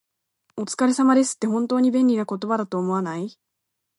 [0.57, 3.37] 「お疲れ様です」って、本当に便利な言葉だと思わない？